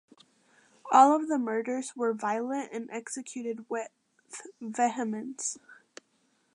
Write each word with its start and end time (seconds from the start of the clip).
All 0.91 1.15
of 1.15 1.27
the 1.27 1.37
murders 1.37 1.95
were 1.95 2.11
violent 2.11 2.71
and 2.73 2.89
executed 2.89 3.69
with 3.69 3.89
vehemence. 4.59 5.59